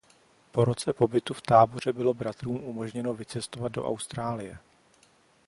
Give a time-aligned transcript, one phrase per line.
[0.51, 4.57] Po roce pobytu v táboře bylo bratrům umožněno vycestovat do Austrálie.